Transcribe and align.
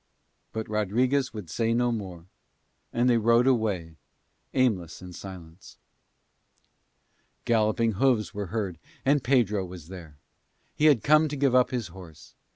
But 0.51 0.67
Rodriguez 0.67 1.31
would 1.31 1.47
say 1.47 1.75
no 1.75 1.91
more. 1.91 2.25
And 2.91 3.07
they 3.07 3.19
rode 3.19 3.45
away 3.45 3.97
aimless 4.55 4.99
in 4.99 5.13
silence. 5.13 5.77
Galloping 7.45 7.91
hooves 7.91 8.33
were 8.33 8.47
heard 8.47 8.79
and 9.05 9.23
Pedro 9.23 9.63
was 9.63 9.89
there. 9.89 10.17
He 10.73 10.85
had 10.85 11.03
come 11.03 11.27
to 11.27 11.35
give 11.37 11.53
up 11.53 11.69
his 11.69 11.89
horse. 11.89 12.33